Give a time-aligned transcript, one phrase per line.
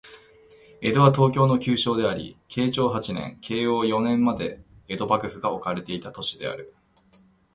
[0.81, 6.73] 江戸は、東京の旧称であり、慶長八年から慶応四年まで江戸幕府が置かれていた都市である